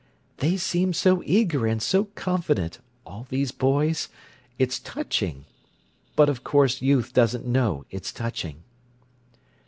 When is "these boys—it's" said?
3.29-4.79